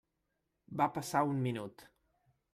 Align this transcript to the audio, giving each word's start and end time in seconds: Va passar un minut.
Va 0.81 0.87
passar 0.95 1.23
un 1.35 1.45
minut. 1.45 1.87